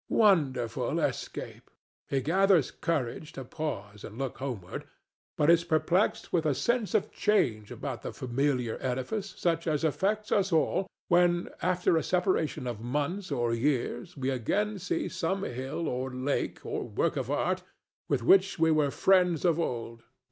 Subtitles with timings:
[0.09, 1.69] Wonderful escape!
[2.09, 4.85] He gathers courage to pause and look homeward,
[5.37, 10.31] but is perplexed with a sense of change about the familiar edifice such as affects
[10.31, 15.87] us all when, after a separation of months or years, we again see some hill
[15.87, 17.61] or lake or work of art
[18.09, 20.01] with which we were friends of old.